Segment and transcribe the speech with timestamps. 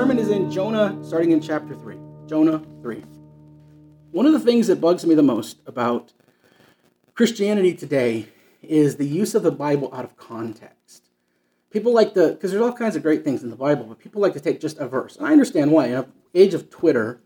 [0.00, 1.98] sermon is in Jonah, starting in chapter 3.
[2.26, 3.04] Jonah 3.
[4.12, 6.14] One of the things that bugs me the most about
[7.12, 8.28] Christianity today
[8.62, 11.10] is the use of the Bible out of context.
[11.68, 14.22] People like to, because there's all kinds of great things in the Bible, but people
[14.22, 15.16] like to take just a verse.
[15.16, 15.88] And I understand why.
[15.88, 17.20] In the age of Twitter,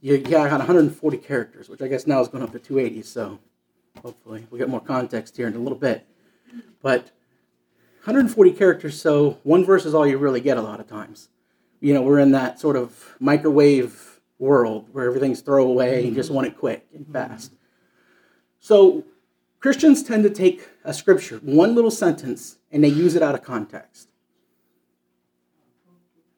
[0.00, 3.38] you got 140 characters, which I guess now is going up to 280, so
[4.02, 6.04] hopefully we'll get more context here in a little bit.
[6.82, 7.12] But
[8.02, 11.28] 140 characters, so one verse is all you really get a lot of times.
[11.80, 16.30] You know, we're in that sort of microwave world where everything's throwaway and you just
[16.30, 17.52] want it quick and fast.
[18.60, 19.04] So
[19.60, 23.42] Christians tend to take a scripture, one little sentence, and they use it out of
[23.42, 24.08] context.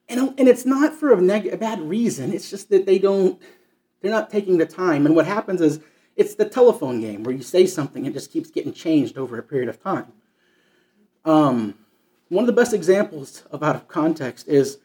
[0.09, 3.41] And, and it's not for a, neg- a bad reason, it's just that they don't,
[4.01, 5.05] they're not taking the time.
[5.05, 5.81] And what happens is
[6.17, 9.39] it's the telephone game where you say something and it just keeps getting changed over
[9.39, 10.13] a period of time.
[11.25, 11.75] Um,
[12.29, 14.79] one of the best examples of out of context is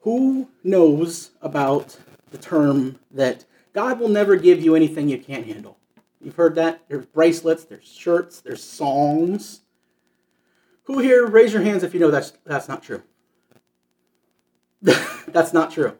[0.00, 1.98] who knows about
[2.30, 5.78] the term that God will never give you anything you can't handle?
[6.20, 6.82] You've heard that?
[6.88, 9.60] There's bracelets, there's shirts, there's songs.
[10.84, 13.02] Who here, raise your hands if you know that's, that's not true.
[14.82, 15.96] that's not true.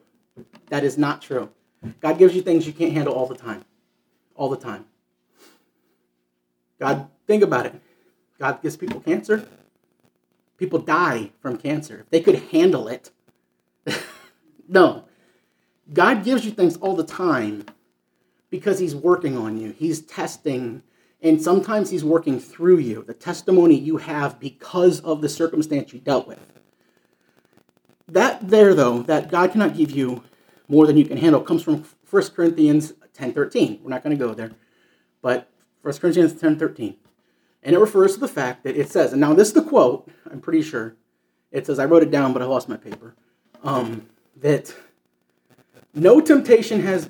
[0.69, 1.51] That is not true.
[2.01, 3.65] God gives you things you can't handle all the time.
[4.35, 4.87] All the time.
[6.79, 7.75] God, think about it.
[8.39, 9.47] God gives people cancer.
[10.57, 12.01] People die from cancer.
[12.01, 13.11] If they could handle it.
[14.71, 15.05] No.
[15.93, 17.67] God gives you things all the time
[18.49, 19.73] because He's working on you.
[19.73, 20.83] He's testing,
[21.21, 23.03] and sometimes He's working through you.
[23.03, 26.39] The testimony you have because of the circumstance you dealt with.
[28.07, 30.23] That there, though, that God cannot give you
[30.69, 33.83] more than you can handle comes from 1 Corinthians 10.13.
[33.83, 34.53] We're not going to go there,
[35.23, 35.49] but
[35.83, 36.97] 1 Corinthians 10.13.
[37.63, 40.11] And it refers to the fact that it says, and now this is the quote,
[40.31, 40.97] I'm pretty sure.
[41.53, 43.15] It says, I wrote it down, but I lost my paper.
[43.63, 44.75] Um, that
[45.95, 47.09] no temptation has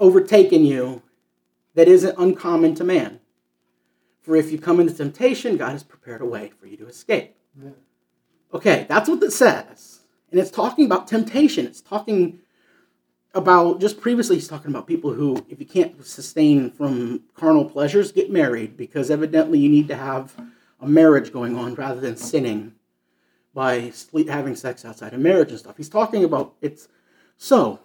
[0.00, 1.02] overtaken you
[1.74, 3.20] that isn't uncommon to man.
[4.20, 7.36] For if you come into temptation, God has prepared a way for you to escape.
[8.54, 10.00] Okay, that's what it says.
[10.30, 11.66] And it's talking about temptation.
[11.66, 12.40] It's talking
[13.34, 18.12] about just previously he's talking about people who if you can't sustain from carnal pleasures
[18.12, 20.34] get married because evidently you need to have
[20.80, 22.74] a marriage going on rather than sinning
[23.54, 26.88] by sleep, having sex outside of marriage and stuff he's talking about it's
[27.36, 27.80] so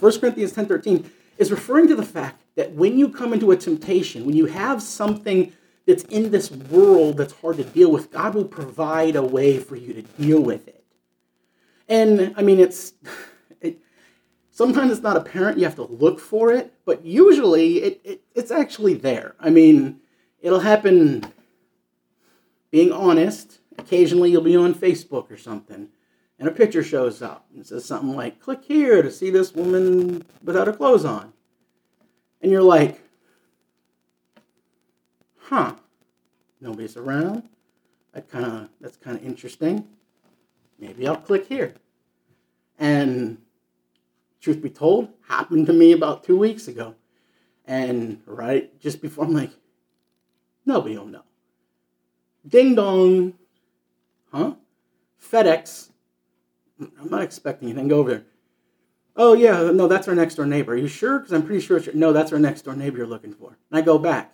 [0.00, 1.06] 1 corinthians 10.13
[1.38, 4.82] is referring to the fact that when you come into a temptation when you have
[4.82, 5.52] something
[5.86, 9.76] that's in this world that's hard to deal with god will provide a way for
[9.76, 10.84] you to deal with it
[11.88, 12.94] and i mean it's
[13.60, 13.78] it,
[14.60, 18.50] Sometimes it's not apparent, you have to look for it, but usually it, it, it's
[18.50, 19.34] actually there.
[19.40, 20.00] I mean,
[20.42, 21.24] it'll happen
[22.70, 23.59] being honest.
[23.78, 25.88] Occasionally you'll be on Facebook or something,
[26.38, 30.24] and a picture shows up and says something like, click here to see this woman
[30.42, 31.32] without her clothes on.
[32.40, 33.00] And you're like,
[35.38, 35.74] huh,
[36.60, 37.48] nobody's around.
[38.12, 39.86] That kind of that's kind of interesting.
[40.78, 41.74] Maybe I'll click here.
[42.78, 43.38] And
[44.40, 46.94] truth be told, happened to me about two weeks ago.
[47.66, 49.52] And right just before I'm like,
[50.64, 51.24] nobody will know.
[52.48, 53.34] Ding dong.
[54.32, 54.54] Huh?
[55.22, 55.90] FedEx.
[56.80, 57.88] I'm not expecting anything.
[57.88, 58.24] Go over there.
[59.16, 60.72] Oh, yeah, no, that's our next door neighbor.
[60.72, 61.18] Are you sure?
[61.18, 61.94] Because I'm pretty sure it's your...
[61.94, 63.58] No, that's our next door neighbor you're looking for.
[63.70, 64.32] And I go back.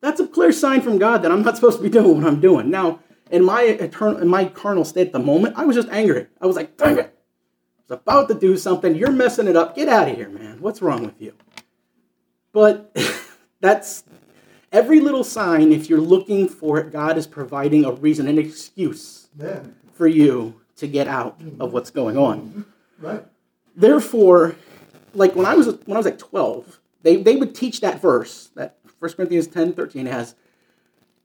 [0.00, 2.40] That's a clear sign from God that I'm not supposed to be doing what I'm
[2.40, 2.70] doing.
[2.70, 6.26] Now, in my eternal, in my carnal state at the moment, I was just angry.
[6.40, 7.18] I was like, dang it
[7.78, 8.94] I was about to do something.
[8.94, 9.74] You're messing it up.
[9.74, 10.60] Get out of here, man.
[10.60, 11.34] What's wrong with you?
[12.52, 12.96] But
[13.60, 14.04] that's
[14.72, 15.72] every little sign.
[15.72, 19.28] If you're looking for it, God is providing a reason, an excuse
[19.94, 22.40] for you to get out of what's going on.
[22.40, 23.06] Mm-hmm.
[23.06, 23.24] Right.
[23.76, 24.56] Therefore,
[25.14, 28.50] like when I was when I was like 12, they, they would teach that verse,
[28.54, 30.34] that 1 Corinthians 10, 13 has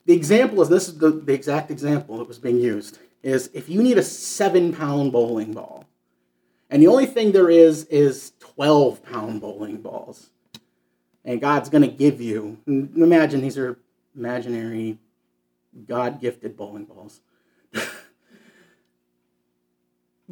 [0.05, 3.67] the example is this is the, the exact example that was being used is if
[3.67, 5.85] you need a seven pound bowling ball
[6.69, 10.29] and the only thing there is is 12 pound bowling balls.
[11.27, 13.77] And God's going to give you, imagine these are
[14.15, 14.97] imaginary,
[15.85, 17.19] God gifted bowling balls.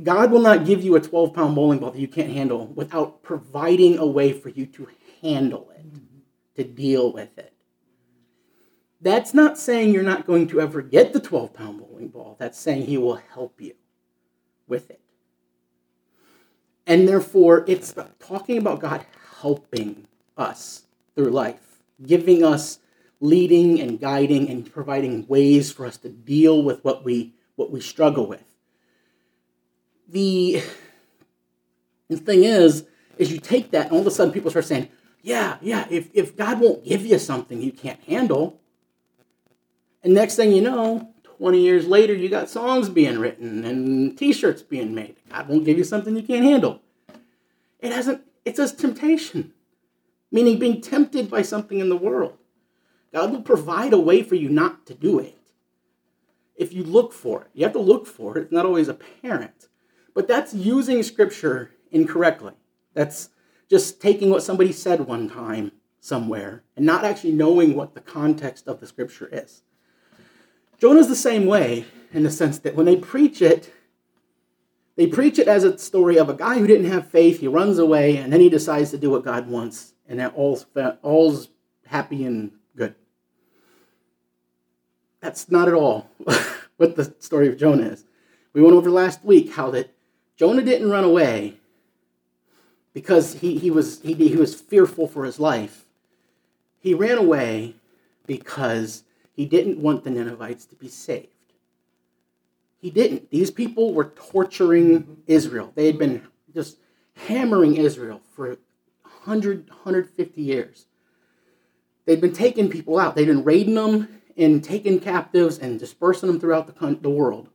[0.02, 3.22] God will not give you a 12 pound bowling ball that you can't handle without
[3.24, 4.88] providing a way for you to
[5.22, 5.86] handle it,
[6.56, 7.52] to deal with it.
[9.02, 12.38] That's not saying you're not going to ever get the 12 pound bowling ball.
[12.40, 13.74] That's saying He will help you
[14.66, 15.02] with it.
[16.88, 19.06] And therefore, it's talking about God
[19.42, 20.08] helping
[20.38, 20.85] us
[21.16, 22.80] through life, giving us
[23.20, 27.80] leading and guiding and providing ways for us to deal with what we what we
[27.80, 28.44] struggle with.
[30.08, 30.62] The
[32.10, 32.86] the thing is,
[33.18, 34.90] is you take that and all of a sudden people start saying,
[35.22, 38.60] yeah, yeah, if, if God won't give you something you can't handle,
[40.04, 44.32] and next thing you know, 20 years later, you got songs being written and t
[44.32, 45.16] shirts being made.
[45.32, 46.82] God won't give you something you can't handle.
[47.80, 49.52] It hasn't, it's a temptation,
[50.32, 52.38] meaning being tempted by something in the world.
[53.14, 55.38] God will provide a way for you not to do it
[56.56, 57.50] if you look for it.
[57.54, 59.68] You have to look for it, it's not always apparent.
[60.14, 62.54] But that's using scripture incorrectly.
[62.94, 63.30] That's
[63.70, 68.68] just taking what somebody said one time somewhere and not actually knowing what the context
[68.68, 69.64] of the scripture is.
[70.78, 73.74] Jonah's the same way in the sense that when they preach it,
[74.96, 77.40] they preach it as a story of a guy who didn't have faith.
[77.40, 80.66] He runs away and then he decides to do what God wants, and that all's,
[81.02, 81.50] all's
[81.86, 82.96] happy and good.
[85.22, 86.10] That's not at all
[86.78, 88.06] what the story of Jonah is.
[88.54, 89.94] We went over last week how that
[90.38, 91.56] Jonah didn't run away
[92.94, 95.86] because he, he, was, he, he was fearful for his life.
[96.80, 97.76] He ran away
[98.28, 99.04] because
[99.34, 101.28] he didn't want the Ninevites to be saved.
[102.80, 103.32] He didn't.
[103.32, 105.14] These people were torturing mm-hmm.
[105.28, 105.72] Israel.
[105.74, 106.22] They had been
[106.54, 106.78] just
[107.16, 108.58] hammering Israel for
[109.26, 110.86] 100, 150 years.
[112.06, 113.16] They'd been taking people out.
[113.16, 117.50] They'd been raiding them and taking captives and dispersing them throughout the, the world.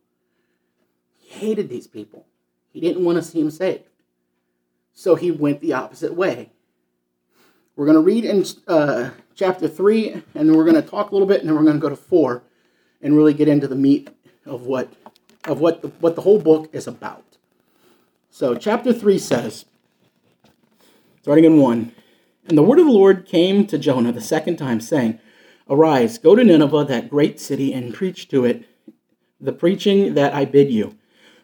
[1.17, 2.27] He hated these people.
[2.73, 3.85] He didn't want to see them saved.
[4.93, 6.51] So he went the opposite way.
[7.77, 11.29] We're going to read in uh, chapter 3, and we're going to talk a little
[11.29, 12.43] bit, and then we're going to go to 4
[13.01, 14.11] and really get into the meat
[14.45, 14.93] of what,
[15.45, 17.25] of what, the, what the whole book is about.
[18.31, 19.65] So, chapter 3 says,
[21.23, 21.93] starting in 1,
[22.49, 25.19] And the word of the Lord came to Jonah the second time, saying,
[25.69, 28.65] Arise, go to Nineveh, that great city, and preach to it
[29.41, 30.97] the preaching that I bid you.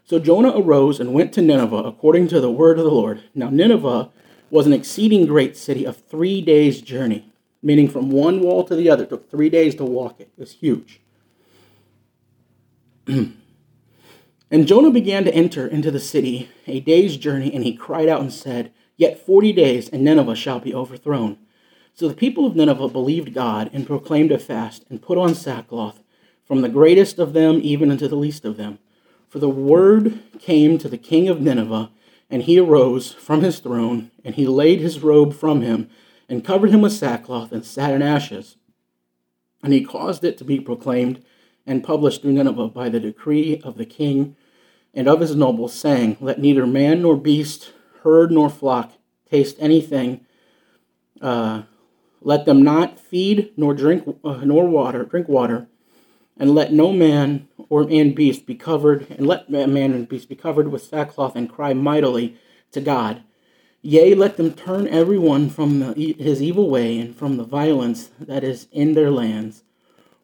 [0.05, 3.25] So Jonah arose and went to Nineveh according to the word of the Lord.
[3.35, 4.11] Now, Nineveh
[4.51, 7.33] was an exceeding great city of three days' journey,
[7.63, 9.05] meaning from one wall to the other.
[9.05, 10.31] It took three days to walk it.
[10.37, 11.01] It was huge.
[13.07, 13.37] and
[14.51, 18.33] Jonah began to enter into the city a day's journey, and he cried out and
[18.33, 21.39] said, Yet forty days, and Nineveh shall be overthrown.
[21.95, 26.03] So the people of Nineveh believed God and proclaimed a fast and put on sackcloth,
[26.45, 28.79] from the greatest of them even unto the least of them.
[29.29, 31.91] For the word came to the king of Nineveh
[32.31, 35.89] and he arose from his throne, and he laid his robe from him,
[36.29, 38.57] and covered him with sackcloth, and sat in ashes.
[39.63, 41.25] And he caused it to be proclaimed
[41.67, 44.37] and published through Nineveh by the decree of the king
[44.93, 47.73] and of his nobles, saying, Let neither man nor beast,
[48.07, 48.93] herd nor flock
[49.29, 50.25] taste anything.
[51.21, 51.63] Uh,
[52.21, 55.67] let them not feed nor drink uh, nor water, drink water,
[56.37, 60.37] and let no man or and beast be covered, and let man and beast be
[60.37, 62.37] covered with sackcloth, and cry mightily
[62.71, 63.25] to God.
[63.83, 68.11] Yea, let them turn every one from the, his evil way and from the violence
[68.21, 69.65] that is in their lands.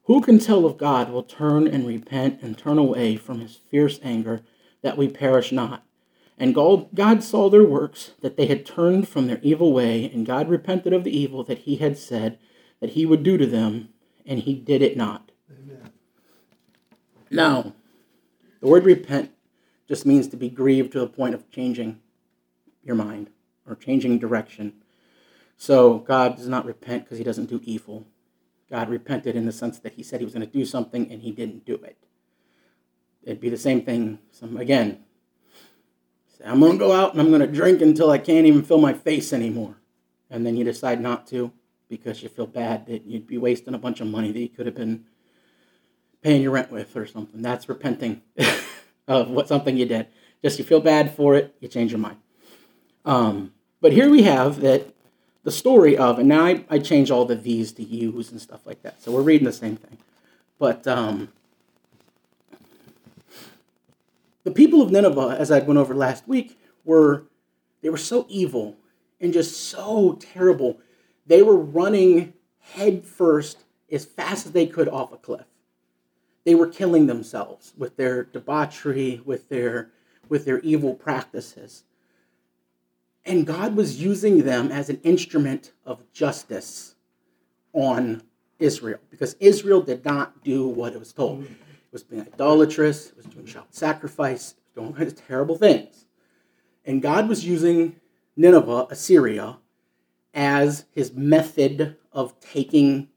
[0.05, 3.99] Who can tell if God will turn and repent and turn away from his fierce
[4.03, 4.43] anger,
[4.83, 5.85] that we perish not?
[6.39, 10.49] And God saw their works, that they had turned from their evil way, and God
[10.49, 12.39] repented of the evil that he had said
[12.81, 13.91] that he would do to them,
[14.27, 15.31] and he did it not.
[17.31, 17.75] Now,
[18.61, 19.31] the word repent
[19.89, 22.01] just means to be grieved to the point of changing
[22.83, 23.31] your mind
[23.67, 24.73] or changing direction.
[25.57, 28.07] So God does not repent because he doesn't do evil.
[28.71, 31.23] God repented in the sense that he said he was going to do something and
[31.23, 31.99] he didn't do it.
[33.23, 35.05] It'd be the same thing, some, again.
[36.45, 38.79] I'm going to go out and I'm going to drink until I can't even feel
[38.79, 39.77] my face anymore.
[40.31, 41.53] And then you decide not to
[41.89, 44.67] because you feel bad that you'd be wasting a bunch of money that you could
[44.67, 45.05] have been
[46.23, 47.43] paying your rent with or something.
[47.43, 48.23] That's repenting
[49.09, 50.07] of what something you did.
[50.43, 52.17] Just you feel bad for it, you change your mind.
[53.05, 54.95] Um, but here we have that
[55.45, 58.65] the story of, and now I, I change all the these to yous and stuff
[58.65, 59.03] like that.
[59.03, 59.99] So we're reading the same thing.
[60.59, 61.33] But um,
[64.45, 67.25] the people of Nineveh, as I went over last week, were
[67.83, 68.77] they were so evil
[69.21, 70.79] and just so terrible.
[71.27, 75.47] They were running headfirst as fast as they could off a cliff
[76.45, 79.91] they were killing themselves with their debauchery, with their
[80.29, 81.85] with their evil practices.
[83.25, 86.95] And God was using them as an instrument of justice
[87.73, 88.23] on
[88.59, 91.47] Israel because Israel did not do what it was told.
[91.93, 96.07] Was being idolatrous, was doing child sacrifice, was doing all kinds of terrible things.
[96.87, 97.97] And God was using
[98.35, 99.59] Nineveh, Assyria,
[100.33, 103.09] as his method of taking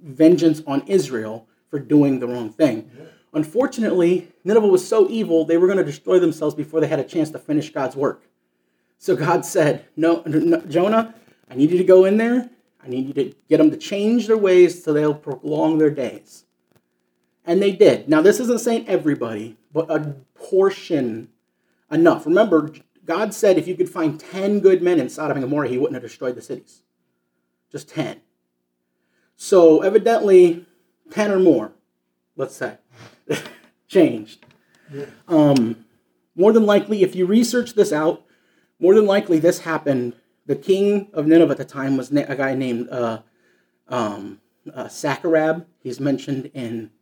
[0.00, 2.90] vengeance on Israel for doing the wrong thing.
[3.32, 7.04] Unfortunately, Nineveh was so evil, they were going to destroy themselves before they had a
[7.04, 8.22] chance to finish God's work.
[8.98, 11.14] So God said, no, no, Jonah,
[11.50, 12.48] I need you to go in there.
[12.82, 16.44] I need you to get them to change their ways so they'll prolong their days.
[17.50, 18.08] And they did.
[18.08, 21.30] Now, this isn't saying everybody, but a portion
[21.90, 22.24] enough.
[22.24, 22.70] Remember,
[23.04, 25.94] God said if you could find 10 good men in Sodom and Gomorrah, he wouldn't
[25.94, 26.82] have destroyed the cities.
[27.72, 28.20] Just 10.
[29.34, 30.64] So, evidently,
[31.10, 31.72] 10 or more,
[32.36, 32.78] let's say,
[33.88, 34.46] changed.
[34.94, 35.06] Yeah.
[35.26, 35.86] Um,
[36.36, 38.22] more than likely, if you research this out,
[38.78, 40.14] more than likely this happened.
[40.46, 43.22] The king of Nineveh at the time was a guy named uh,
[43.88, 44.40] um,
[44.72, 44.88] uh.
[45.82, 46.92] He's mentioned in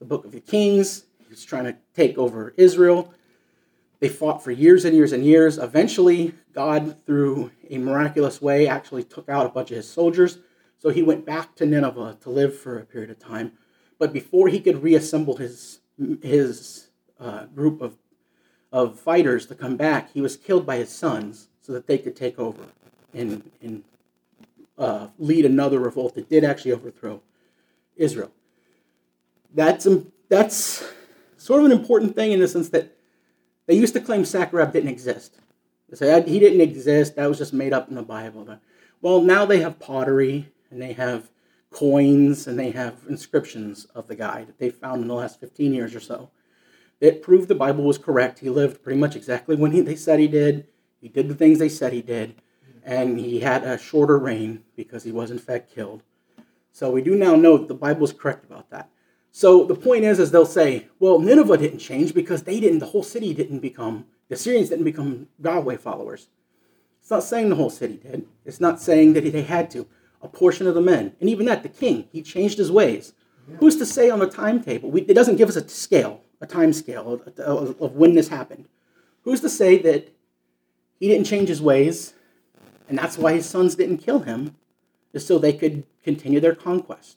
[0.00, 1.04] the book of the Kings.
[1.18, 3.14] He was trying to take over Israel.
[4.00, 5.58] They fought for years and years and years.
[5.58, 10.38] Eventually, God, through a miraculous way, actually took out a bunch of his soldiers.
[10.78, 13.52] So he went back to Nineveh to live for a period of time.
[13.98, 15.80] But before he could reassemble his,
[16.22, 16.88] his
[17.20, 17.96] uh, group of,
[18.72, 22.16] of fighters to come back, he was killed by his sons so that they could
[22.16, 22.62] take over
[23.12, 23.84] and, and
[24.78, 27.20] uh, lead another revolt that did actually overthrow
[27.96, 28.32] Israel.
[29.54, 29.86] That's,
[30.28, 30.84] that's
[31.36, 32.96] sort of an important thing in the sense that
[33.66, 35.38] they used to claim Sennacherib didn't exist.
[35.88, 38.58] They say ah, he didn't exist, that was just made up in the Bible.
[39.02, 41.30] Well, now they have pottery and they have
[41.70, 45.72] coins and they have inscriptions of the guy that they found in the last 15
[45.72, 46.30] years or so.
[47.00, 48.40] It proved the Bible was correct.
[48.40, 50.66] He lived pretty much exactly when he, they said he did.
[51.00, 52.34] He did the things they said he did.
[52.84, 56.02] And he had a shorter reign because he was, in fact, killed.
[56.72, 58.90] So we do now know that the Bible is correct about that.
[59.32, 62.86] So the point is, is they'll say, well, Nineveh didn't change because they didn't, the
[62.86, 66.28] whole city didn't become, the Assyrians didn't become Yahweh followers.
[67.00, 68.26] It's not saying the whole city did.
[68.44, 69.86] It's not saying that they had to.
[70.22, 73.14] A portion of the men, and even that, the king, he changed his ways.
[73.48, 73.56] Yeah.
[73.56, 74.90] Who's to say on the timetable?
[74.90, 78.28] We, it doesn't give us a scale, a time scale of, of, of when this
[78.28, 78.68] happened.
[79.22, 80.12] Who's to say that
[80.98, 82.12] he didn't change his ways,
[82.86, 84.56] and that's why his sons didn't kill him,
[85.12, 87.16] just so they could continue their conquest?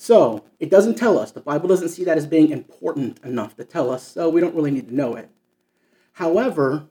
[0.00, 1.30] So it doesn't tell us.
[1.32, 4.54] The Bible doesn't see that as being important enough to tell us, so we don't
[4.54, 5.28] really need to know it.
[6.12, 6.88] However,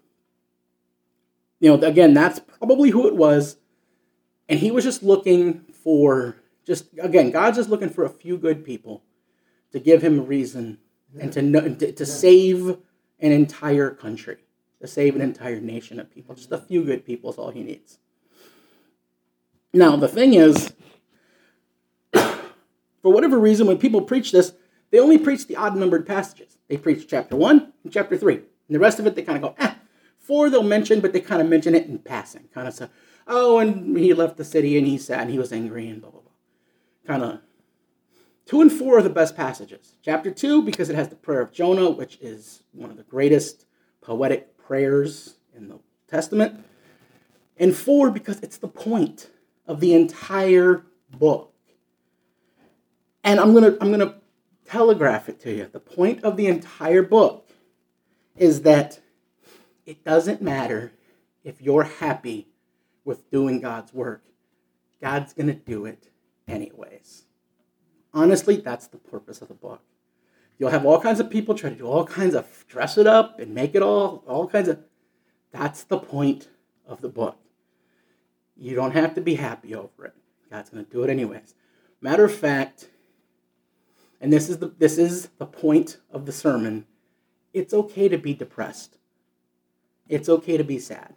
[1.59, 3.57] you know, again, that's probably who it was.
[4.47, 6.35] And he was just looking for,
[6.67, 9.01] just again, God's just looking for a few good people
[9.71, 10.77] to give him a reason
[11.11, 11.23] yeah.
[11.23, 12.13] and to, know, to, to yeah.
[12.13, 12.77] save
[13.19, 14.37] an entire country,
[14.81, 16.35] to save an entire nation of people.
[16.35, 17.97] Just a few good people is all he needs.
[19.73, 20.73] Now, the thing is,
[23.01, 24.53] for whatever reason, when people preach this,
[24.91, 26.57] they only preach the odd numbered passages.
[26.67, 28.35] They preach chapter 1 and chapter 3.
[28.35, 29.73] And the rest of it, they kind of go, eh.
[30.17, 32.49] Four they'll mention, but they kind of mention it in passing.
[32.53, 32.89] Kind of say,
[33.27, 36.11] oh, and he left the city and he sad and he was angry and blah,
[36.11, 36.31] blah, blah.
[37.07, 37.39] Kind of.
[38.45, 39.95] Two and four are the best passages.
[40.01, 43.65] Chapter 2, because it has the prayer of Jonah, which is one of the greatest
[44.01, 46.65] poetic prayers in the Testament.
[47.57, 49.29] And four, because it's the point
[49.67, 51.48] of the entire book.
[53.23, 54.15] And I'm gonna I'm gonna
[54.65, 55.69] telegraph it to you.
[55.71, 57.49] The point of the entire book
[58.37, 58.99] is that
[59.85, 60.93] it doesn't matter
[61.43, 62.47] if you're happy
[63.03, 64.23] with doing God's work.
[65.01, 66.09] God's gonna do it
[66.47, 67.25] anyways.
[68.13, 69.81] Honestly, that's the purpose of the book.
[70.57, 73.39] You'll have all kinds of people try to do all kinds of dress it up
[73.39, 74.79] and make it all all kinds of
[75.51, 76.47] that's the point
[76.85, 77.37] of the book.
[78.55, 80.13] You don't have to be happy over it.
[80.51, 81.55] God's going to do it anyways.
[82.01, 82.89] Matter of fact,
[84.21, 86.85] and this is the this is the point of the sermon.
[87.53, 88.97] It's okay to be depressed.
[90.07, 91.15] It's okay to be sad.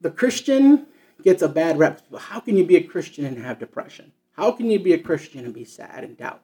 [0.00, 0.86] The Christian
[1.22, 2.02] gets a bad rep.
[2.16, 4.12] How can you be a Christian and have depression?
[4.32, 6.42] How can you be a Christian and be sad and doubt?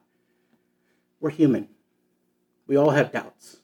[1.19, 1.69] We're human.
[2.67, 3.57] We all have doubts.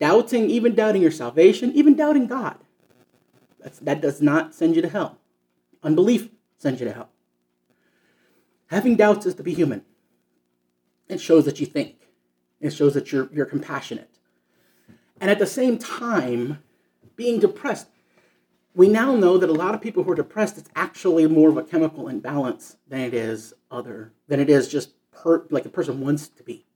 [0.00, 2.58] Doubting, even doubting your salvation, even doubting God.
[3.60, 5.18] That's, that does not send you to hell.
[5.82, 7.08] Unbelief sends you to hell.
[8.66, 9.84] Having doubts is to be human.
[11.08, 11.96] It shows that you think.
[12.60, 14.10] It shows that you're, you're compassionate.
[15.20, 16.62] And at the same time,
[17.16, 17.88] being depressed,
[18.74, 21.56] we now know that a lot of people who are depressed, it's actually more of
[21.56, 26.00] a chemical imbalance than it is other, than it is just per, like a person
[26.00, 26.66] wants to be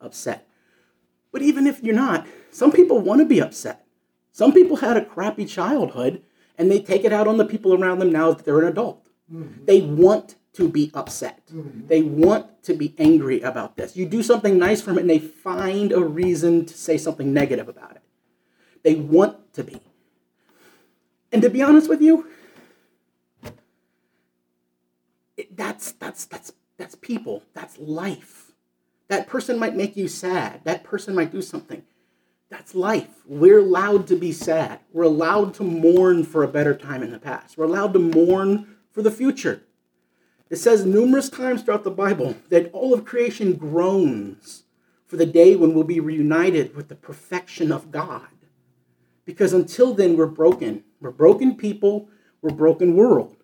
[0.00, 0.48] upset.
[1.32, 3.84] But even if you're not, some people want to be upset.
[4.32, 6.22] Some people had a crappy childhood
[6.56, 9.06] and they take it out on the people around them now that they're an adult.
[9.32, 9.64] Mm-hmm.
[9.66, 11.42] They want to be upset.
[11.52, 13.96] They want to be angry about this.
[13.96, 17.68] You do something nice for them and they find a reason to say something negative
[17.68, 18.02] about it.
[18.82, 19.80] They want to be.
[21.30, 22.26] And to be honest with you,
[25.36, 27.42] it, that's that's that's that's people.
[27.52, 28.52] That's life.
[29.08, 30.62] That person might make you sad.
[30.64, 31.82] That person might do something.
[32.48, 33.22] That's life.
[33.26, 34.80] We're allowed to be sad.
[34.92, 37.58] We're allowed to mourn for a better time in the past.
[37.58, 39.62] We're allowed to mourn for the future.
[40.48, 44.64] It says numerous times throughout the Bible that all of creation groans
[45.06, 48.28] for the day when we'll be reunited with the perfection of God.
[49.24, 50.84] Because until then, we're broken.
[51.00, 52.08] We're broken people,
[52.42, 53.36] we're broken world.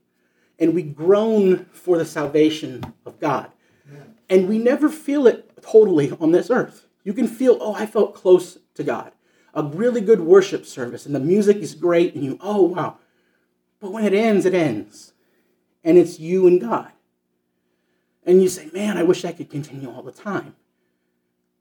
[0.59, 3.50] And we groan for the salvation of God.
[4.30, 6.87] And we never feel it totally on this earth.
[7.04, 9.12] You can feel, oh, I felt close to God.
[9.54, 12.99] A really good worship service, and the music is great, and you, oh, wow.
[13.80, 15.12] But when it ends, it ends.
[15.84, 16.92] And it's you and God.
[18.24, 20.54] And you say, man, I wish I could continue all the time.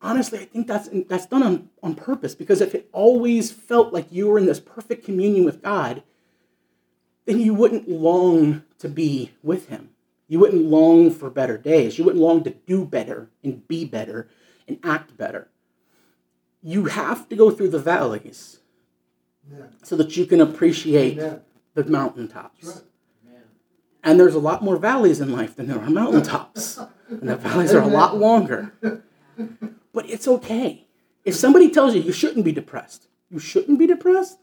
[0.01, 4.11] Honestly, I think that's, that's done on, on purpose because if it always felt like
[4.11, 6.03] you were in this perfect communion with God,
[7.25, 9.89] then you wouldn't long to be with Him.
[10.27, 11.97] You wouldn't long for better days.
[11.97, 14.29] You wouldn't long to do better and be better
[14.67, 15.49] and act better.
[16.63, 18.59] You have to go through the valleys
[19.51, 19.65] yeah.
[19.83, 21.39] so that you can appreciate yeah.
[21.73, 22.65] the mountaintops.
[22.65, 22.83] Right.
[24.03, 26.79] And there's a lot more valleys in life than there are mountaintops.
[27.10, 28.74] and the valleys are a lot longer.
[29.93, 30.88] But it's okay.
[31.24, 34.39] If somebody tells you you shouldn't be depressed, you shouldn't be depressed,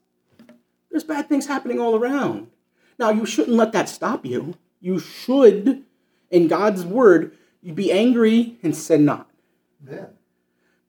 [0.91, 2.49] there's bad things happening all around.
[2.99, 4.55] Now, you shouldn't let that stop you.
[4.81, 5.85] You should,
[6.31, 9.29] in God's word, you be angry and sin not.
[9.89, 10.07] Yeah.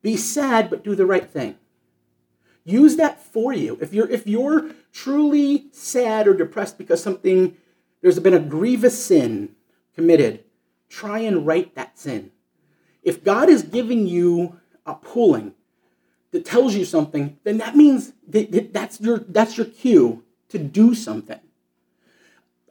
[0.02, 1.58] Be sad, but do the right thing.
[2.64, 3.78] Use that for you.
[3.82, 7.58] If you're if you're truly sad or depressed because something
[8.02, 9.56] there's been a grievous sin
[9.96, 10.44] committed,
[10.90, 12.32] try and right that sin.
[13.04, 15.54] If God is giving you a pulling
[16.32, 20.94] that tells you something, then that means that that's your that's your cue to do
[20.94, 21.40] something.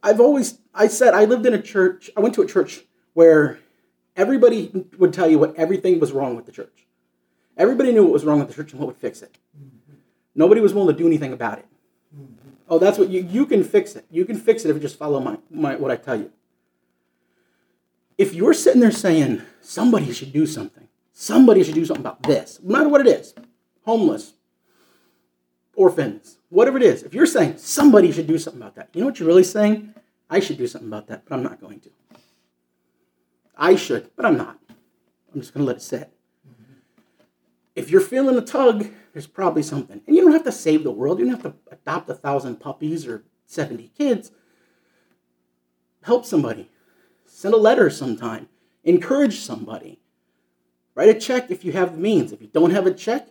[0.03, 2.11] I've always I said I lived in a church.
[2.17, 3.59] I went to a church where
[4.17, 6.87] everybody would tell you what everything was wrong with the church.
[7.57, 9.37] Everybody knew what was wrong with the church and what would fix it.
[10.35, 11.67] Nobody was willing to do anything about it.
[12.69, 14.05] Oh, that's what you you can fix it.
[14.11, 16.31] You can fix it if you just follow my, my what I tell you.
[18.19, 22.59] If you're sitting there saying somebody should do something, somebody should do something about this,
[22.63, 23.33] no matter what it is,
[23.85, 24.35] homeless,
[25.75, 29.07] orphans, whatever it is, if you're saying somebody should do something about that, you know
[29.07, 29.95] what you're really saying?
[30.29, 31.91] I should do something about that, but I'm not going to.
[33.57, 34.59] I should, but I'm not.
[35.33, 36.13] I'm just going to let it sit.
[37.79, 40.01] If you're feeling a tug, there's probably something.
[40.05, 41.21] And you don't have to save the world.
[41.21, 44.33] You don't have to adopt a thousand puppies or 70 kids.
[46.03, 46.69] Help somebody.
[47.25, 48.49] Send a letter sometime.
[48.83, 50.01] Encourage somebody.
[50.97, 52.33] Write a check if you have the means.
[52.33, 53.29] If you don't have a check,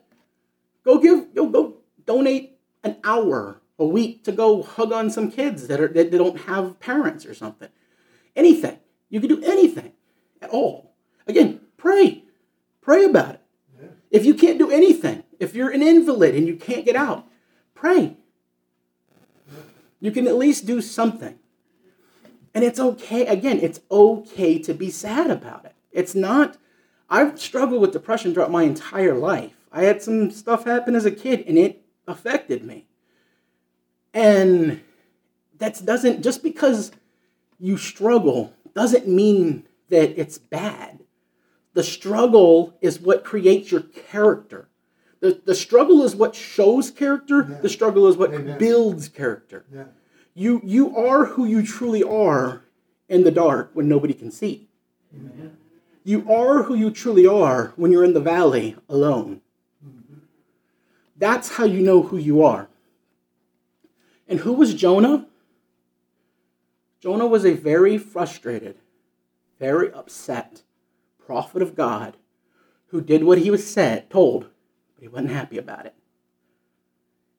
[0.86, 1.74] go give, go, go
[2.06, 6.40] donate an hour a week to go hug on some kids that, are, that don't
[6.42, 7.68] have parents or something.
[8.34, 8.80] Anything.
[9.10, 9.92] You can do anything
[10.42, 10.96] at all.
[11.28, 12.24] Again, pray.
[12.80, 13.42] Pray about it.
[14.10, 17.28] If you can't do anything, if you're an invalid and you can't get out,
[17.74, 18.18] pray.
[20.00, 21.38] You can at least do something.
[22.54, 25.76] And it's okay, again, it's okay to be sad about it.
[25.92, 26.58] It's not,
[27.10, 29.54] I've struggled with depression throughout my entire life.
[29.72, 32.88] I had some stuff happen as a kid and it affected me.
[34.14, 34.82] And
[35.60, 36.92] that doesn't, just because
[37.60, 41.00] you struggle doesn't mean that it's bad.
[41.78, 44.68] The struggle is what creates your character.
[45.20, 47.46] The, the struggle is what shows character.
[47.48, 47.62] Yeah.
[47.62, 48.58] The struggle is what Amen.
[48.58, 49.64] builds character.
[49.72, 49.84] Yeah.
[50.34, 52.64] You, you are who you truly are
[53.08, 54.68] in the dark when nobody can see.
[55.16, 55.56] Amen.
[56.04, 59.42] You are who you truly are when you're in the valley alone.
[59.86, 60.22] Mm-hmm.
[61.16, 62.70] That's how you know who you are.
[64.28, 65.28] And who was Jonah?
[67.02, 68.78] Jonah was a very frustrated,
[69.60, 70.64] very upset
[71.28, 72.16] prophet of God
[72.88, 74.50] who did what he was said, told,
[74.96, 75.94] but he wasn't happy about it.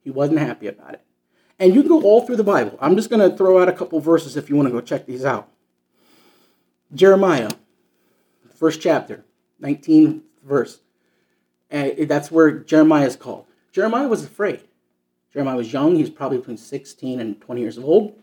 [0.01, 1.01] He wasn't happy about it.
[1.57, 2.77] And you can go all through the Bible.
[2.79, 5.07] I'm just going to throw out a couple verses if you want to go check
[5.07, 5.49] these out.
[6.93, 7.49] Jeremiah,
[8.55, 9.25] first chapter,
[9.61, 10.79] 19th verse.
[11.69, 13.45] And that's where Jeremiah is called.
[13.71, 14.61] Jeremiah was afraid.
[15.33, 15.95] Jeremiah was young.
[15.95, 18.21] He was probably between 16 and 20 years old.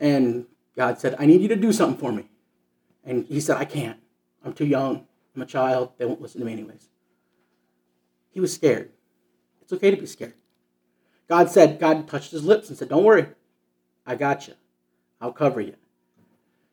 [0.00, 2.28] And God said, I need you to do something for me.
[3.04, 3.98] And he said, I can't.
[4.44, 5.06] I'm too young.
[5.34, 5.92] I'm a child.
[5.98, 6.88] They won't listen to me anyways.
[8.30, 8.90] He was scared.
[9.62, 10.34] It's okay to be scared.
[11.28, 13.28] God said, God touched his lips and said, Don't worry.
[14.06, 14.54] I got you.
[15.20, 15.74] I'll cover you.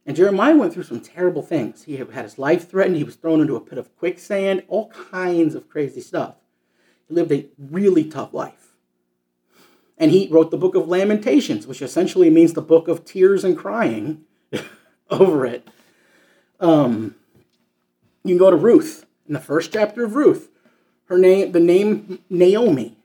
[0.05, 1.83] And Jeremiah went through some terrible things.
[1.83, 2.97] He had his life threatened.
[2.97, 6.35] He was thrown into a pit of quicksand, all kinds of crazy stuff.
[7.07, 8.73] He lived a really tough life.
[9.97, 13.55] And he wrote the book of Lamentations, which essentially means the book of tears and
[13.55, 14.23] crying
[15.11, 15.67] over it.
[16.59, 17.15] Um,
[18.23, 20.49] you can go to Ruth in the first chapter of Ruth.
[21.05, 22.97] Her name, the name Naomi,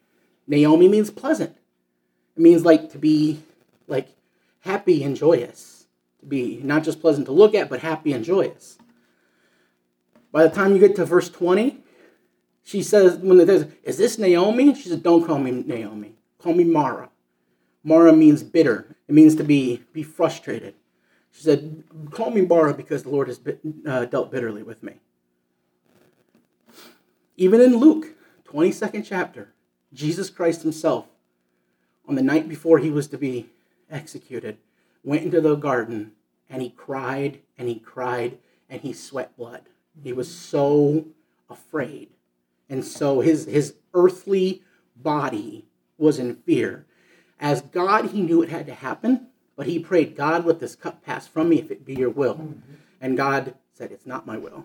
[0.46, 1.56] Naomi means pleasant.
[2.36, 3.40] It means like to be
[3.88, 4.08] like
[4.60, 5.86] happy and joyous.
[6.20, 8.78] To be not just pleasant to look at, but happy and joyous.
[10.32, 11.78] By the time you get to verse 20,
[12.62, 14.74] she says, when it says, Is this Naomi?
[14.74, 16.14] She says, Don't call me Naomi.
[16.38, 17.10] Call me Mara.
[17.82, 18.96] Mara means bitter.
[19.08, 20.74] It means to be, be frustrated.
[21.30, 23.40] She said, Call me Mara because the Lord has
[23.86, 24.94] uh, dealt bitterly with me.
[27.36, 28.14] Even in Luke,
[28.48, 29.52] 22nd chapter,
[29.92, 31.06] Jesus Christ himself,
[32.08, 33.50] on the night before he was to be
[33.90, 34.56] executed,
[35.04, 36.12] went into the garden
[36.48, 38.38] and he cried and he cried
[38.70, 39.62] and he sweat blood.
[40.02, 41.06] He was so
[41.50, 42.08] afraid.
[42.68, 44.62] And so his, his earthly
[44.96, 45.66] body
[45.98, 46.86] was in fear.
[47.38, 51.04] As God, he knew it had to happen, but he prayed, God, let this cup
[51.04, 52.34] pass from me if it be your will.
[52.34, 52.74] Mm-hmm.
[53.00, 54.64] And God said, It's not my will.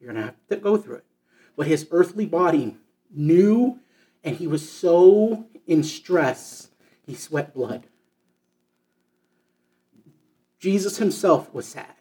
[0.00, 1.04] You're going to have to go through it.
[1.56, 2.76] But his earthly body
[3.14, 3.80] knew,
[4.24, 6.68] and he was so in stress,
[7.06, 7.86] he sweat blood.
[10.58, 11.94] Jesus himself was sad.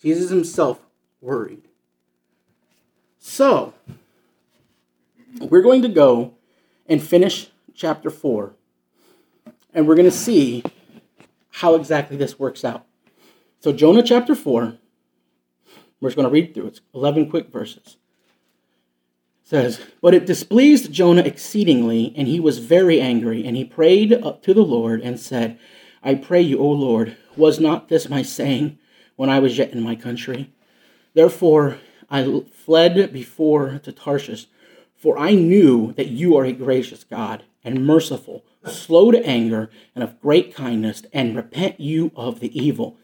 [0.00, 0.80] Jesus himself
[1.20, 1.62] worried.
[3.18, 3.72] So,
[5.40, 6.34] we're going to go
[6.88, 8.52] and finish chapter 4,
[9.72, 10.64] and we're going to see
[11.50, 12.84] how exactly this works out.
[13.60, 14.76] So, Jonah chapter 4,
[16.00, 16.68] we're just going to read through it.
[16.68, 17.96] It's 11 quick verses
[19.42, 24.42] says, But it displeased Jonah exceedingly, and he was very angry, and he prayed up
[24.42, 25.58] to the Lord and said,
[26.02, 28.78] I pray you, O Lord, was not this my saying
[29.16, 30.52] when I was yet in my country?
[31.14, 31.78] Therefore
[32.10, 34.46] I fled before to Tarshish,
[34.96, 40.02] for I knew that you are a gracious God and merciful, slow to anger, and
[40.02, 42.96] of great kindness, and repent you of the evil.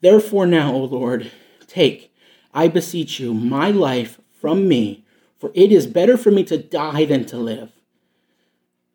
[0.00, 1.30] Therefore now, O Lord,
[1.66, 2.14] take,
[2.54, 5.04] I beseech you, my life from me
[5.46, 7.70] for it is better for me to die than to live.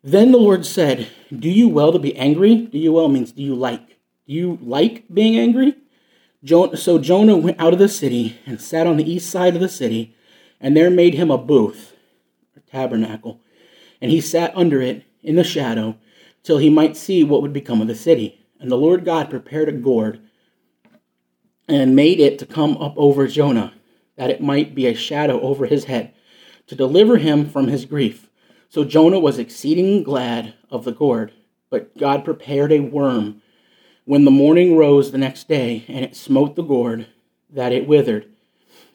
[0.04, 2.66] Then the Lord said, Do you well to be angry?
[2.66, 3.86] Do you well means do you like?
[4.26, 5.76] Do you like being angry?
[6.44, 9.68] So Jonah went out of the city and sat on the east side of the
[9.68, 10.14] city,
[10.60, 11.94] and there made him a booth,
[12.54, 13.40] a tabernacle,
[14.02, 15.96] and he sat under it in the shadow
[16.42, 18.44] till he might see what would become of the city.
[18.60, 20.20] And the Lord God prepared a gourd
[21.66, 23.72] and made it to come up over Jonah,
[24.16, 26.12] that it might be a shadow over his head
[26.72, 28.30] to deliver him from his grief.
[28.70, 31.30] So Jonah was exceeding glad of the gourd,
[31.68, 33.42] but God prepared a worm
[34.06, 37.08] when the morning rose the next day, and it smote the gourd,
[37.50, 38.26] that it withered.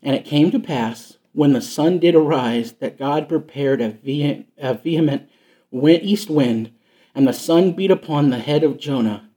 [0.01, 3.95] And it came to pass, when the sun did arise, that God prepared a
[4.57, 5.29] a vehement
[5.71, 6.71] east wind,
[7.13, 9.29] and the sun beat upon the head of Jonah,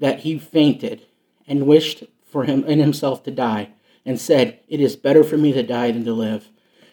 [0.00, 1.06] that he fainted,
[1.46, 3.68] and wished for him in himself to die,
[4.04, 6.48] and said, It is better for me to die than to live.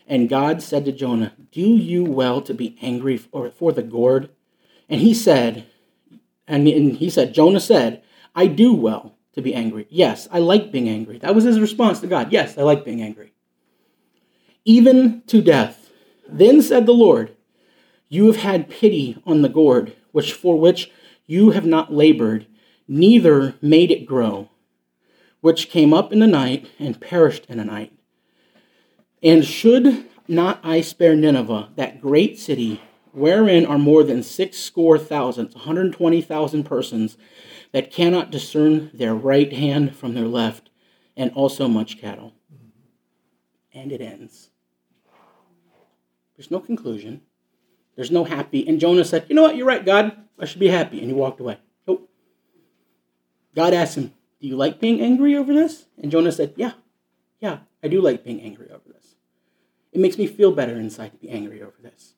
[0.08, 4.30] And God said to Jonah, Do you well to be angry for, for the gourd?
[4.90, 5.68] And he said,
[6.48, 8.04] and, and he said, Jonah said,
[8.36, 9.88] I do well to be angry.
[9.90, 11.18] Yes, I like being angry.
[11.18, 12.32] That was his response to God.
[12.32, 13.34] Yes, I like being angry.
[14.66, 15.90] Even to death.
[16.28, 17.36] Then said the Lord,
[18.10, 20.92] You have had pity on the gourd, which for which
[21.26, 22.48] you have not labored,
[22.88, 24.50] neither made it grow,
[25.40, 27.94] which came up in the night and perished in a night.
[29.24, 32.82] And should not I spare Nineveh, that great city,
[33.12, 37.18] wherein are more than six score thousands, 120,000 persons,
[37.72, 40.70] that cannot discern their right hand from their left,
[41.16, 42.34] and also much cattle?
[43.74, 44.50] And it ends.
[46.36, 47.22] There's no conclusion.
[47.96, 48.68] There's no happy.
[48.68, 49.56] And Jonah said, You know what?
[49.56, 50.18] You're right, God.
[50.40, 51.00] I should be happy.
[51.00, 51.60] And he walked away.
[51.88, 52.10] Nope.
[53.56, 55.86] God asked him, Do you like being angry over this?
[56.02, 56.74] And Jonah said, Yeah.
[57.40, 59.16] Yeah, I do like being angry over this.
[59.92, 62.14] It makes me feel better inside to be angry over this.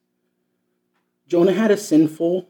[1.28, 2.49] Jonah had a sinful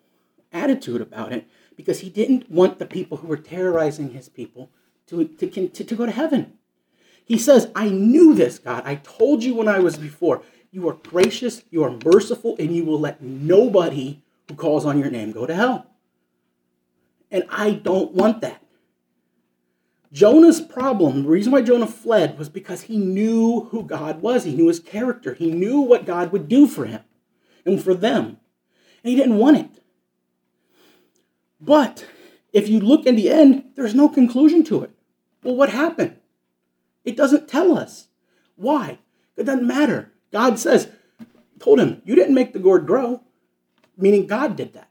[0.51, 4.71] attitude about it because he didn't want the people who were terrorizing his people
[5.07, 6.53] to, to, to, to go to heaven.
[7.25, 8.83] He says, I knew this, God.
[8.85, 10.43] I told you when I was before.
[10.71, 15.11] You are gracious, you are merciful, and you will let nobody who calls on your
[15.11, 15.87] name go to hell.
[17.31, 18.62] And I don't want that.
[20.13, 24.43] Jonah's problem, the reason why Jonah fled was because he knew who God was.
[24.43, 25.33] He knew his character.
[25.33, 27.01] He knew what God would do for him
[27.65, 28.37] and for them.
[29.03, 29.83] And he didn't want it.
[31.59, 32.05] But
[32.51, 34.91] if you look in the end, there's no conclusion to it.
[35.41, 36.17] Well, what happened?
[37.03, 38.07] It doesn't tell us.
[38.55, 38.99] Why?
[39.35, 40.11] It doesn't matter.
[40.31, 40.89] God says,
[41.59, 43.21] told him, you didn't make the gourd grow,
[43.97, 44.89] meaning God did that.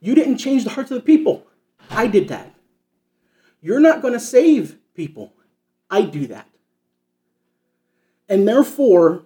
[0.00, 1.46] You didn't change the hearts of the people.
[1.90, 2.53] I did that.
[3.64, 5.32] You're not going to save people.
[5.88, 6.46] I do that.
[8.28, 9.24] And therefore,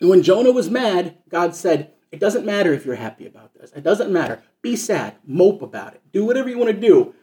[0.00, 3.72] when Jonah was mad, God said, It doesn't matter if you're happy about this.
[3.72, 4.42] It doesn't matter.
[4.62, 7.14] Be sad, mope about it, do whatever you want to do.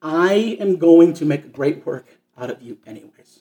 [0.00, 2.06] I am going to make a great work
[2.38, 3.40] out of you, anyways.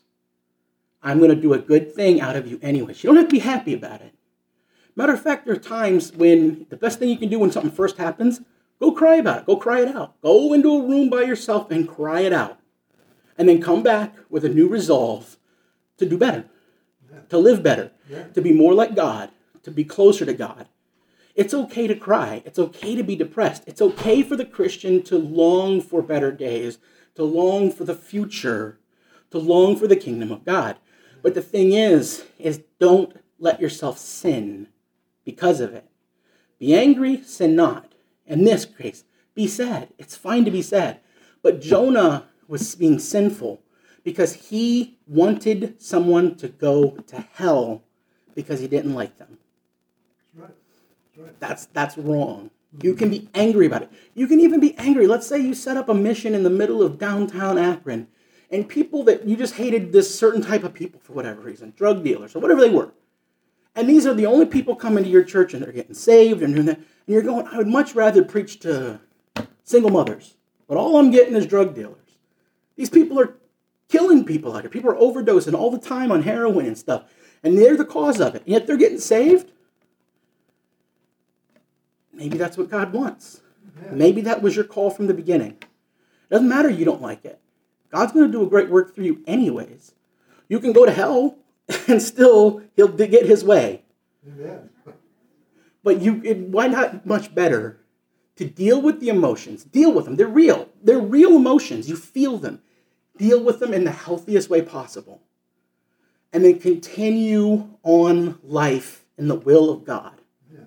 [1.01, 3.01] I'm going to do a good thing out of you, anyways.
[3.01, 4.13] You don't have to be happy about it.
[4.97, 7.71] Matter of fact, there are times when the best thing you can do when something
[7.71, 8.41] first happens,
[8.79, 9.45] go cry about it.
[9.45, 10.19] Go cry it out.
[10.21, 12.59] Go into a room by yourself and cry it out.
[13.37, 15.37] And then come back with a new resolve
[15.97, 16.45] to do better,
[17.11, 17.19] yeah.
[17.29, 18.23] to live better, yeah.
[18.27, 19.31] to be more like God,
[19.63, 20.67] to be closer to God.
[21.35, 22.41] It's okay to cry.
[22.45, 23.63] It's okay to be depressed.
[23.65, 26.79] It's okay for the Christian to long for better days,
[27.15, 28.79] to long for the future,
[29.31, 30.77] to long for the kingdom of God.
[31.21, 34.67] But the thing is, is don't let yourself sin
[35.23, 35.85] because of it.
[36.59, 37.88] Be angry, sin not.
[38.29, 39.03] In this Grace,
[39.35, 39.89] be sad.
[39.97, 40.99] It's fine to be sad.
[41.41, 43.61] But Jonah was being sinful
[44.03, 47.83] because he wanted someone to go to hell
[48.35, 49.39] because he didn't like them.
[50.33, 50.55] That's right.
[51.15, 51.39] That's, right.
[51.39, 52.51] that's, that's wrong.
[52.83, 53.91] You can be angry about it.
[54.13, 55.07] You can even be angry.
[55.07, 58.07] Let's say you set up a mission in the middle of downtown Akron
[58.51, 62.03] and people that you just hated this certain type of people for whatever reason, drug
[62.03, 62.91] dealers or whatever they were.
[63.79, 66.53] And these are the only people coming to your church and they're getting saved and
[66.53, 66.79] doing that.
[66.79, 68.99] And you're going, I would much rather preach to
[69.63, 70.35] single mothers.
[70.67, 71.95] But all I'm getting is drug dealers.
[72.75, 73.37] These people are
[73.87, 74.69] killing people out here.
[74.69, 77.05] People are overdosing all the time on heroin and stuff.
[77.41, 78.41] And they're the cause of it.
[78.41, 79.49] And yet they're getting saved.
[82.11, 83.39] Maybe that's what God wants.
[83.81, 83.91] Yeah.
[83.91, 85.51] Maybe that was your call from the beginning.
[85.51, 87.39] It doesn't matter you don't like it.
[87.93, 89.93] God's going to do a great work through you anyways.
[90.49, 91.37] You can go to hell
[91.87, 93.83] and still he'll get his way.
[94.27, 94.69] Amen.
[95.83, 97.79] But you, it, why not much better
[98.35, 99.63] to deal with the emotions?
[99.63, 100.15] Deal with them.
[100.15, 100.69] They're real.
[100.83, 101.89] They're real emotions.
[101.89, 102.61] You feel them.
[103.17, 105.21] Deal with them in the healthiest way possible.
[106.31, 110.21] And then continue on life in the will of God.
[110.51, 110.59] Yeah.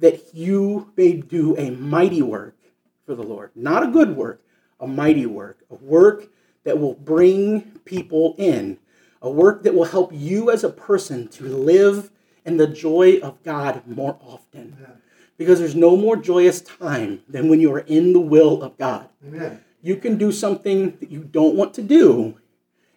[0.00, 2.56] That you may do a mighty work
[3.04, 3.50] for the Lord.
[3.54, 4.42] Not a good work,
[4.80, 5.58] a mighty work.
[5.70, 6.28] A work
[6.64, 8.78] that will bring people in
[9.26, 12.10] a work that will help you as a person to live
[12.44, 14.76] in the joy of God more often.
[14.78, 15.02] Amen.
[15.36, 19.08] Because there's no more joyous time than when you are in the will of God.
[19.26, 19.62] Amen.
[19.82, 22.38] You can do something that you don't want to do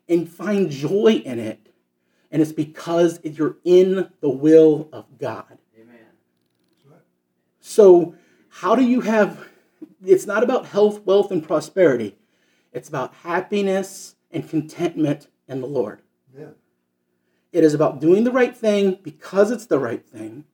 [0.08, 1.74] and find joy in it.
[2.32, 5.58] And it's because you're in the will of God.
[5.76, 5.98] Amen.
[7.60, 8.15] So,
[8.50, 9.50] how do you have
[10.06, 12.18] it's not about health, wealth, and prosperity.
[12.72, 16.02] It's about happiness and contentment in the Lord.
[17.52, 20.46] It is about doing the right thing because it's the right thing.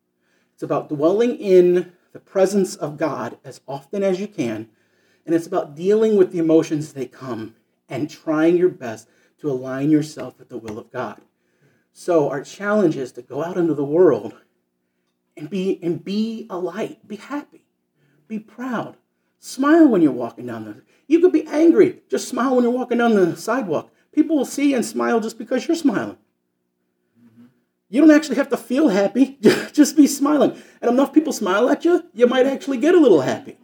[0.54, 4.70] It's about dwelling in the presence of God as often as you can.
[5.26, 7.56] And it's about dealing with the emotions that come
[7.90, 9.10] and trying your best
[9.40, 11.22] to align yourself with the will of God.
[11.92, 14.34] So our challenge is to go out into the world
[15.36, 17.66] and be and be a light, be happy,
[18.28, 18.98] be proud.
[19.40, 22.02] Smile when you're walking down the you could be angry.
[22.10, 23.92] Just smile when you're walking down the sidewalk.
[24.16, 26.18] People will see and smile just because you're smiling.
[27.90, 29.38] You don't actually have to feel happy.
[29.74, 30.60] Just be smiling.
[30.82, 33.58] And enough people smile at you, you might actually get a little happy.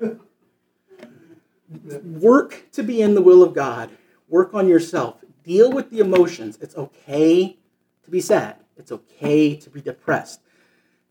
[2.04, 3.90] Work to be in the will of God.
[4.28, 5.24] Work on yourself.
[5.44, 6.60] Deal with the emotions.
[6.62, 7.58] It's okay
[8.04, 8.58] to be sad.
[8.78, 10.42] It's okay to be depressed.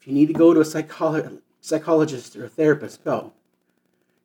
[0.01, 3.33] If you need to go to a psycholo- psychologist or a therapist, go.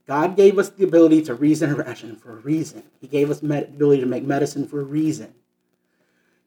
[0.07, 2.83] God gave us the ability to reason and ration for a reason.
[3.01, 5.33] He gave us the ability to make medicine for a reason.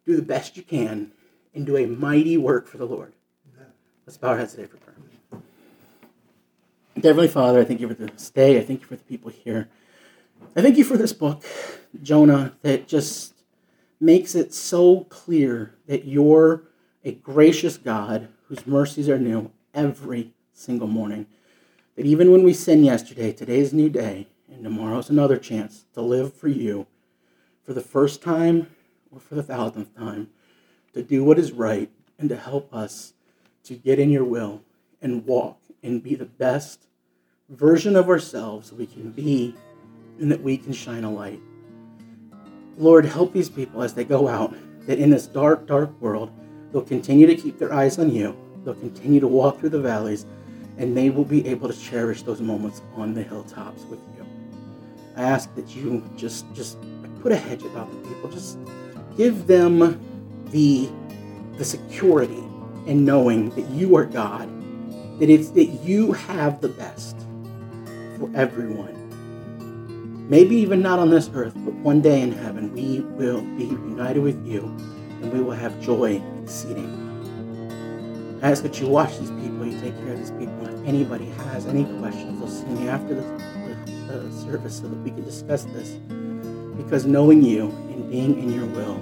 [0.07, 1.13] Do the best you can
[1.55, 3.13] and do a mighty work for the Lord.
[4.07, 4.97] Let's bow our heads today for prayer.
[7.03, 8.59] Heavenly Father, I thank you for this day.
[8.59, 9.69] I thank you for the people here.
[10.57, 11.45] I thank you for this book,
[12.03, 13.35] Jonah, that just
[14.01, 16.63] makes it so clear that you're
[17.05, 21.27] a gracious God whose mercies are new every single morning.
[21.99, 26.01] That even when we sin yesterday, today's a new day, and tomorrow's another chance to
[26.01, 26.87] live for you
[27.65, 28.69] for the first time
[29.11, 30.31] or for the thousandth time
[30.93, 33.15] to do what is right and to help us
[33.65, 34.63] to get in your will
[35.03, 36.87] and walk and be the best
[37.49, 39.53] version of ourselves we can be
[40.21, 41.41] and that we can shine a light.
[42.77, 44.55] Lord, help these people as they go out,
[44.87, 46.31] that in this dark, dark world,
[46.71, 48.37] they'll continue to keep their eyes on you.
[48.65, 50.27] They'll continue to walk through the valleys,
[50.79, 54.25] and they will be able to cherish those moments on the hilltops with you.
[55.17, 56.79] I ask that you just just
[57.21, 58.31] put a hedge about the people.
[58.31, 58.59] Just
[59.17, 60.01] give them
[60.51, 60.89] the,
[61.57, 62.45] the security
[62.87, 64.49] in knowing that you are God,
[65.19, 67.17] that it's that you have the best
[68.19, 68.95] for everyone.
[70.29, 74.21] Maybe even not on this earth, but one day in heaven, we will be united
[74.21, 77.08] with you and we will have joy exceeding.
[78.41, 80.69] I ask that you watch these people, you take care of these people.
[80.69, 83.23] If anybody has any questions, they'll see me after the,
[84.07, 85.91] the, the service so that we can discuss this.
[86.77, 88.97] Because knowing you and being in your will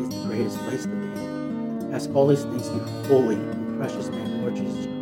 [0.00, 1.92] is the greatest place to be.
[1.92, 4.97] Ask all these things in your holy and precious name, Lord Jesus Christ.